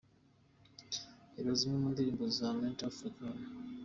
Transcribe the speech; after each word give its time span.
Reba 1.33 1.51
zimwe 1.57 1.77
mu 1.81 1.89
ndirimbo 1.93 2.23
za 2.37 2.47
Mentor 2.59 2.87
Africa 2.91 3.19
hano. 3.29 3.45